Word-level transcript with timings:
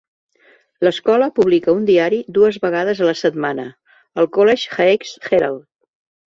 L'escola 0.85 1.27
publica 1.39 1.75
un 1.79 1.85
diari 1.89 2.19
dues 2.37 2.57
vegades 2.63 3.03
a 3.05 3.11
la 3.11 3.13
setmana, 3.21 3.67
el 4.23 4.31
College 4.39 4.75
Heights 4.79 5.15
Herald. 5.31 5.63